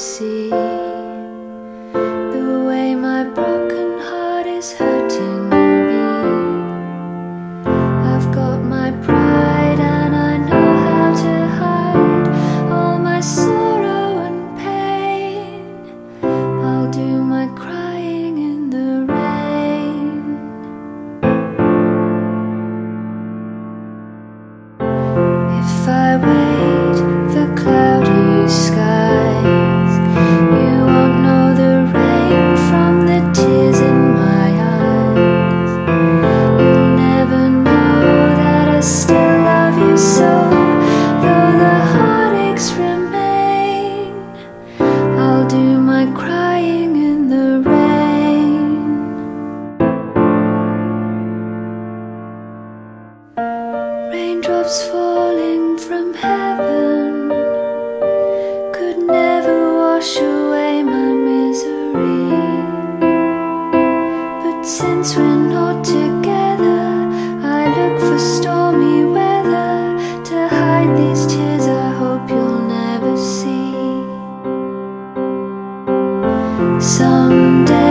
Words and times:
see. 0.00 0.59
Raindrops 54.60 54.82
falling 54.88 55.78
from 55.78 56.12
heaven 56.12 57.30
could 58.74 58.98
never 58.98 59.74
wash 59.78 60.18
away 60.18 60.82
my 60.82 61.12
misery. 61.14 62.28
But 64.42 64.62
since 64.64 65.16
we're 65.16 65.48
not 65.48 65.82
together, 65.82 67.08
I 67.42 67.60
look 67.74 68.00
for 68.00 68.18
stormy 68.18 69.04
weather 69.06 69.96
to 70.28 70.48
hide 70.48 70.94
these 70.94 71.26
tears 71.26 71.66
I 71.66 71.90
hope 71.92 72.28
you'll 72.28 72.60
never 72.68 73.16
see. 73.16 73.72
Someday, 76.78 77.89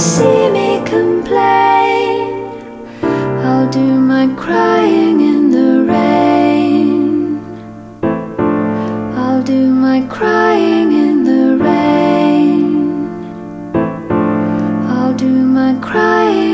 see 0.00 0.48
me 0.48 0.82
complain. 0.86 2.32
I'll 3.44 3.68
do 3.68 4.00
my 4.00 4.26
crying 4.34 5.20
in 5.20 5.50
the 5.50 5.84
rain. 5.92 7.38
I'll 9.14 9.42
do 9.42 9.66
my 9.86 10.00
crying 10.08 10.92
in 10.92 11.24
the 11.24 11.62
rain. 11.62 12.64
I'll 14.88 15.14
do 15.14 15.28
my 15.28 15.74
crying. 15.82 16.50